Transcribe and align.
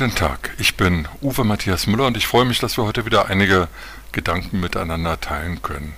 Guten 0.00 0.14
Tag, 0.14 0.54
ich 0.56 0.78
bin 0.78 1.06
Uwe 1.20 1.44
Matthias 1.44 1.86
Müller 1.86 2.06
und 2.06 2.16
ich 2.16 2.26
freue 2.26 2.46
mich, 2.46 2.58
dass 2.58 2.78
wir 2.78 2.84
heute 2.84 3.04
wieder 3.04 3.26
einige 3.26 3.68
Gedanken 4.12 4.58
miteinander 4.58 5.20
teilen 5.20 5.60
können. 5.60 5.94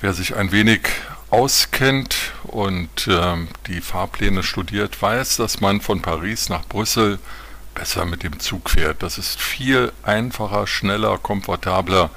Wer 0.00 0.14
sich 0.14 0.36
ein 0.36 0.52
wenig 0.52 0.82
auskennt 1.30 2.34
und 2.44 3.08
äh, 3.08 3.34
die 3.66 3.80
Fahrpläne 3.80 4.44
studiert, 4.44 5.02
weiß, 5.02 5.38
dass 5.38 5.60
man 5.60 5.80
von 5.80 6.02
Paris 6.02 6.48
nach 6.48 6.64
Brüssel 6.66 7.18
besser 7.74 8.04
mit 8.04 8.22
dem 8.22 8.38
Zug 8.38 8.70
fährt. 8.70 9.02
Das 9.02 9.18
ist 9.18 9.42
viel 9.42 9.92
einfacher, 10.04 10.68
schneller, 10.68 11.18
komfortabler, 11.18 12.10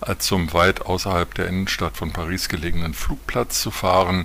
als 0.00 0.24
zum 0.24 0.54
weit 0.54 0.80
außerhalb 0.86 1.34
der 1.34 1.48
Innenstadt 1.48 1.98
von 1.98 2.14
Paris 2.14 2.48
gelegenen 2.48 2.94
Flugplatz 2.94 3.60
zu 3.60 3.70
fahren 3.70 4.24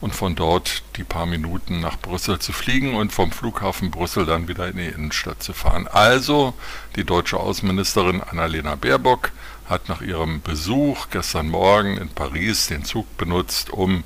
und 0.00 0.14
von 0.14 0.34
dort 0.34 0.82
die 0.96 1.04
paar 1.04 1.26
Minuten 1.26 1.80
nach 1.80 1.98
Brüssel 1.98 2.38
zu 2.38 2.52
fliegen 2.52 2.94
und 2.94 3.12
vom 3.12 3.32
Flughafen 3.32 3.90
Brüssel 3.90 4.26
dann 4.26 4.48
wieder 4.48 4.68
in 4.68 4.76
die 4.76 4.86
Innenstadt 4.86 5.42
zu 5.42 5.52
fahren. 5.52 5.88
Also 5.88 6.54
die 6.96 7.04
deutsche 7.04 7.38
Außenministerin 7.38 8.22
Annalena 8.22 8.76
Baerbock 8.76 9.32
hat 9.68 9.88
nach 9.88 10.00
ihrem 10.00 10.40
Besuch 10.40 11.08
gestern 11.10 11.48
Morgen 11.48 11.96
in 11.96 12.08
Paris 12.08 12.68
den 12.68 12.84
Zug 12.84 13.16
benutzt, 13.16 13.70
um 13.70 14.04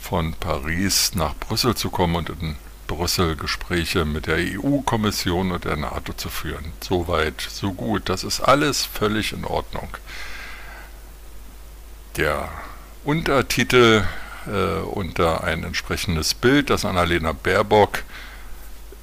von 0.00 0.34
Paris 0.34 1.14
nach 1.14 1.34
Brüssel 1.34 1.74
zu 1.74 1.90
kommen 1.90 2.16
und 2.16 2.30
in 2.30 2.56
Brüssel 2.86 3.36
Gespräche 3.36 4.04
mit 4.04 4.26
der 4.26 4.38
EU-Kommission 4.38 5.50
und 5.50 5.64
der 5.64 5.76
NATO 5.76 6.12
zu 6.12 6.28
führen. 6.28 6.72
Soweit, 6.80 7.40
so 7.40 7.72
gut. 7.72 8.08
Das 8.08 8.24
ist 8.24 8.40
alles 8.40 8.84
völlig 8.84 9.32
in 9.32 9.44
Ordnung. 9.44 9.88
Der 12.16 12.48
Untertitel 13.04 14.04
unter 14.46 15.44
ein 15.44 15.64
entsprechendes 15.64 16.34
Bild, 16.34 16.70
das 16.70 16.84
Annalena 16.84 17.32
Baerbock 17.32 18.04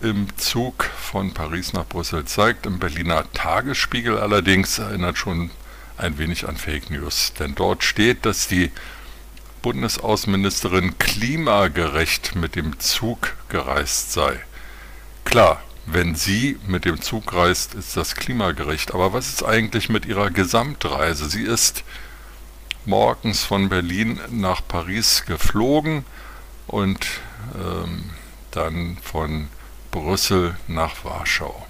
im 0.01 0.27
Zug 0.37 0.83
von 0.83 1.33
Paris 1.33 1.73
nach 1.73 1.85
Brüssel 1.85 2.25
zeigt. 2.25 2.65
Im 2.65 2.79
Berliner 2.79 3.31
Tagesspiegel 3.33 4.17
allerdings 4.17 4.79
erinnert 4.79 5.17
schon 5.17 5.51
ein 5.97 6.17
wenig 6.17 6.47
an 6.47 6.57
Fake 6.57 6.89
News, 6.89 7.33
denn 7.39 7.55
dort 7.55 7.83
steht, 7.83 8.25
dass 8.25 8.47
die 8.47 8.71
Bundesaußenministerin 9.61 10.97
klimagerecht 10.97 12.35
mit 12.35 12.55
dem 12.55 12.79
Zug 12.79 13.35
gereist 13.47 14.11
sei. 14.11 14.39
Klar, 15.23 15.63
wenn 15.85 16.15
sie 16.15 16.57
mit 16.67 16.85
dem 16.85 17.01
Zug 17.01 17.33
reist, 17.33 17.73
ist 17.73 17.95
das 17.95 18.15
klimagerecht. 18.15 18.93
Aber 18.93 19.13
was 19.13 19.29
ist 19.29 19.43
eigentlich 19.43 19.89
mit 19.89 20.05
ihrer 20.05 20.31
Gesamtreise? 20.31 21.29
Sie 21.29 21.43
ist 21.43 21.83
morgens 22.85 23.43
von 23.43 23.69
Berlin 23.69 24.19
nach 24.29 24.61
Paris 24.67 25.25
geflogen 25.25 26.05
und 26.67 27.05
ähm, 27.55 28.11
dann 28.51 28.97
von 29.01 29.47
Brüssel 29.91 30.55
nach 30.67 31.03
Warschau. 31.05 31.67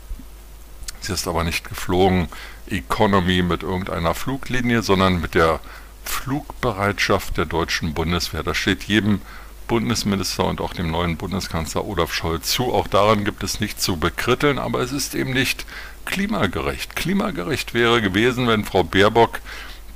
Sie 1.01 1.13
ist 1.13 1.27
aber 1.27 1.43
nicht 1.43 1.67
geflogen 1.67 2.29
Economy 2.67 3.41
mit 3.41 3.63
irgendeiner 3.63 4.13
Fluglinie, 4.13 4.81
sondern 4.81 5.19
mit 5.19 5.35
der 5.35 5.59
Flugbereitschaft 6.05 7.37
der 7.37 7.45
deutschen 7.45 7.93
Bundeswehr. 7.93 8.43
Das 8.43 8.57
steht 8.57 8.83
jedem 8.83 9.21
Bundesminister 9.67 10.45
und 10.45 10.61
auch 10.61 10.73
dem 10.73 10.91
neuen 10.91 11.17
Bundeskanzler 11.17 11.85
Olaf 11.85 12.13
Scholz 12.13 12.51
zu. 12.51 12.73
Auch 12.73 12.87
daran 12.87 13.25
gibt 13.25 13.43
es 13.43 13.59
nichts 13.59 13.83
zu 13.83 13.97
bekritteln, 13.97 14.59
aber 14.59 14.79
es 14.79 14.91
ist 14.91 15.15
eben 15.15 15.33
nicht 15.33 15.65
klimagerecht. 16.05 16.95
Klimagerecht 16.95 17.73
wäre 17.73 18.01
gewesen, 18.01 18.47
wenn 18.47 18.65
Frau 18.65 18.83
Baerbock 18.83 19.39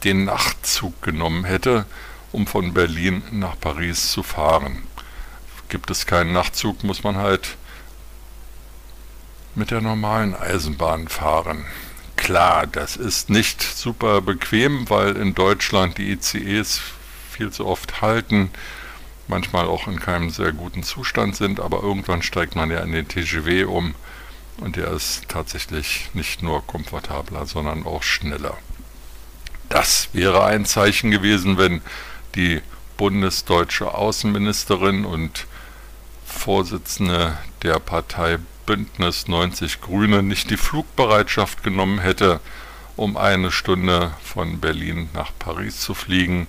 den 0.08 0.23
Nachtzug 0.23 1.02
genommen 1.02 1.44
hätte, 1.44 1.85
um 2.31 2.47
von 2.47 2.73
Berlin 2.73 3.23
nach 3.31 3.59
Paris 3.59 4.09
zu 4.12 4.23
fahren. 4.23 4.84
Gibt 5.68 5.91
es 5.91 6.06
keinen 6.06 6.31
Nachtzug, 6.31 6.85
muss 6.85 7.03
man 7.03 7.18
halt 7.18 7.57
mit 9.53 9.69
der 9.69 9.81
normalen 9.81 10.34
Eisenbahn 10.34 11.09
fahren. 11.09 11.66
Klar, 12.16 12.67
das 12.67 12.96
ist 12.96 13.29
nicht 13.29 13.62
super 13.62 14.22
bequem, 14.22 14.90
weil 14.90 15.17
in 15.17 15.35
Deutschland 15.35 15.97
die 15.97 16.12
ICEs 16.12 16.79
viel 17.29 17.51
zu 17.51 17.66
oft 17.66 18.01
halten, 18.01 18.50
manchmal 19.28 19.66
auch 19.66 19.90
in 19.90 20.00
keinem 20.00 20.29
sehr 20.29 20.53
guten 20.53 20.84
Zustand 20.84 21.35
sind, 21.35 21.59
aber 21.59 21.84
irgendwann 21.84 22.22
steigt 22.22 22.56
man 22.56 22.72
ja 22.72 22.79
in 22.79 22.94
den 22.94 23.09
TGW 23.09 23.66
um 23.66 23.94
und 24.57 24.78
der 24.78 24.90
ist 24.91 25.28
tatsächlich 25.28 26.09
nicht 26.13 26.44
nur 26.44 26.66
komfortabler, 26.66 27.46
sondern 27.46 27.85
auch 27.85 28.03
schneller. 28.03 28.57
Das 29.78 30.10
wäre 30.12 30.44
ein 30.44 30.66
Zeichen 30.66 31.12
gewesen, 31.12 31.60
wenn 31.60 31.84
die 32.34 32.64
bundesdeutsche 32.98 33.94
Außenministerin 33.94 35.06
und 35.06 35.46
Vorsitzende 36.26 37.38
der 37.62 37.78
Partei 37.78 38.40
Bündnis 38.66 39.28
90 39.28 39.80
Grüne 39.80 40.24
nicht 40.24 40.50
die 40.50 40.58
Flugbereitschaft 40.58 41.62
genommen 41.62 42.00
hätte, 42.00 42.40
um 42.96 43.18
eine 43.18 43.52
Stunde 43.52 44.16
von 44.24 44.60
Berlin 44.60 45.12
nach 45.14 45.30
Paris 45.38 45.80
zu 45.80 45.94
fliegen, 45.94 46.48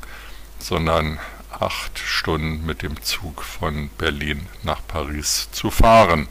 sondern 0.59 1.19
acht 1.51 1.99
Stunden 1.99 2.65
mit 2.65 2.81
dem 2.81 3.03
Zug 3.03 3.43
von 3.43 3.91
Berlin 3.99 4.47
nach 4.63 4.81
Paris 4.89 5.51
zu 5.53 5.71
fahren. 5.71 6.29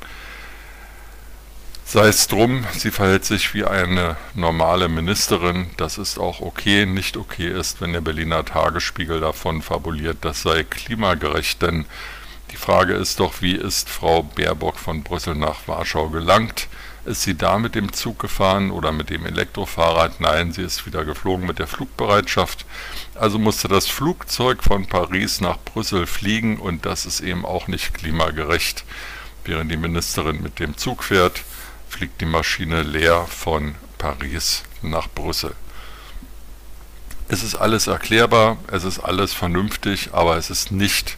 Sei 1.90 2.10
es 2.10 2.28
drum, 2.28 2.66
sie 2.78 2.92
verhält 2.92 3.24
sich 3.24 3.54
wie 3.54 3.64
eine 3.64 4.18
normale 4.34 4.90
Ministerin, 4.90 5.70
das 5.78 5.98
ist 5.98 6.20
auch 6.20 6.42
okay. 6.42 6.86
Nicht 6.86 7.16
okay 7.16 7.48
ist, 7.48 7.80
wenn 7.80 7.94
der 7.94 8.02
Berliner 8.02 8.44
Tagesspiegel 8.44 9.22
davon 9.22 9.62
fabuliert, 9.62 10.18
das 10.20 10.42
sei 10.42 10.64
klimagerecht, 10.64 11.62
denn 11.62 11.86
die 12.52 12.58
Frage 12.58 12.94
ist 12.94 13.22
doch, 13.22 13.42
wie 13.42 13.56
ist 13.56 13.90
Frau 13.90 14.24
Baerbock 14.24 14.78
von 14.78 15.02
Brüssel 15.02 15.36
nach 15.36 15.66
Warschau 15.70 16.10
gelangt? 16.10 16.68
Ist 17.06 17.22
sie 17.22 17.38
da 17.38 17.58
mit 17.58 17.74
dem 17.74 17.94
Zug 17.94 18.20
gefahren 18.20 18.70
oder 18.70 18.92
mit 18.92 19.10
dem 19.10 19.26
Elektrofahrrad? 19.26 20.20
Nein, 20.20 20.52
sie 20.52 20.64
ist 20.64 20.86
wieder 20.86 21.06
geflogen 21.06 21.48
mit 21.48 21.58
der 21.58 21.68
Flugbereitschaft. 21.68 22.66
Also 23.16 23.40
musste 23.40 23.70
das 23.70 23.88
Flugzeug 23.88 24.62
von 24.62 24.88
Paris 24.88 25.40
nach 25.40 25.58
Brüssel 25.58 26.06
fliegen 26.06 26.60
und 26.60 26.86
das 26.86 27.06
ist 27.06 27.22
eben 27.22 27.46
auch 27.46 27.70
nicht 27.70 27.94
klimagerecht. 27.94 28.84
Während 29.46 29.72
die 29.72 29.78
Ministerin 29.78 30.44
mit 30.44 30.60
dem 30.60 30.76
Zug 30.76 31.06
fährt, 31.06 31.44
fliegt 31.90 32.22
die 32.22 32.26
Maschine 32.26 32.84
leer 32.84 33.26
von 33.26 33.76
Paris 33.98 34.64
nach 34.82 35.08
Brüssel. 35.10 35.56
Es 37.30 37.44
ist 37.44 37.56
alles 37.56 37.88
erklärbar, 37.88 38.58
es 38.72 38.84
ist 38.84 39.00
alles 39.00 39.34
vernünftig, 39.34 40.10
aber 40.14 40.38
es 40.38 40.50
ist 40.50 40.72
nicht 40.72 41.18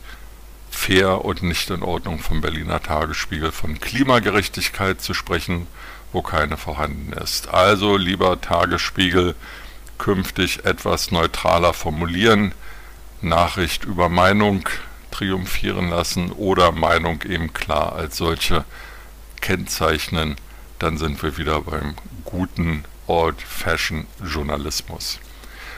fair 0.72 1.24
und 1.24 1.44
nicht 1.44 1.69
in 1.69 1.84
Ordnung 1.84 2.19
vom 2.19 2.41
Berliner 2.41 2.81
Tagesspiegel 2.81 3.52
von 3.52 3.80
Klimagerechtigkeit 3.80 5.02
zu 5.02 5.13
sprechen, 5.13 5.68
wo 6.12 6.22
keine 6.22 6.57
vorhanden 6.57 7.13
ist. 7.13 7.50
Also, 7.50 7.97
lieber 7.97 8.41
Tagesspiegel, 8.41 9.36
künftig 9.97 10.66
etwas 10.66 11.12
neutraler 11.12 11.74
formulieren, 11.74 12.53
Nachricht 13.22 13.84
über 13.84 14.09
Meinung 14.09 14.68
triumphieren 15.12 15.90
lassen 15.90 16.31
oder 16.31 16.72
Meinung 16.72 17.22
eben 17.24 17.53
klar 17.53 17.94
als 17.94 18.18
solche 18.18 18.63
kennzeichnen 19.41 20.38
dann 20.80 20.98
sind 20.98 21.22
wir 21.22 21.38
wieder 21.38 21.62
beim 21.62 21.94
guten 22.26 22.84
Old-Fashion-Journalismus. 23.08 25.20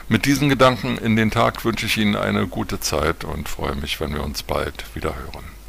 Mit 0.08 0.26
diesen 0.26 0.48
Gedanken 0.48 0.98
in 0.98 1.16
den 1.16 1.30
Tag 1.30 1.64
wünsche 1.64 1.86
ich 1.86 1.96
Ihnen 1.96 2.16
eine 2.16 2.46
gute 2.46 2.80
Zeit 2.80 3.24
und 3.24 3.48
freue 3.48 3.76
mich, 3.76 4.00
wenn 4.00 4.14
wir 4.14 4.22
uns 4.22 4.42
bald 4.42 4.84
wieder 4.94 5.14
hören. 5.14 5.61